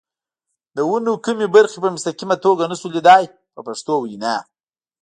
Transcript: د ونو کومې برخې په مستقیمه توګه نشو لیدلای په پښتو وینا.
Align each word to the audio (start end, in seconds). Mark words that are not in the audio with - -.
د 0.75 0.77
ونو 0.89 1.13
کومې 1.25 1.47
برخې 1.55 1.77
په 1.83 1.89
مستقیمه 1.95 2.35
توګه 2.45 2.63
نشو 2.71 2.87
لیدلای 2.93 3.23
په 3.53 3.59
پښتو 3.67 3.93
وینا. 4.03 4.35